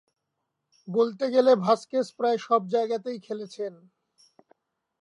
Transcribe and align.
বলতে 0.87 1.25
গেলে 1.29 1.51
ভাসকেস 1.57 2.07
প্রায় 2.17 2.39
সব 2.39 2.61
জায়গাতেই 2.67 3.19
খেলেছেন। 3.19 3.73